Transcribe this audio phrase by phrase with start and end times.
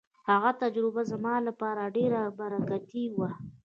[0.29, 3.29] هغه تجربه زما لپاره ډېره برکتي وه.